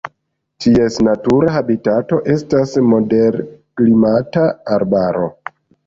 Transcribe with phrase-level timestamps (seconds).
[0.63, 5.33] Ties natura habitato estas moderklimata arbaro.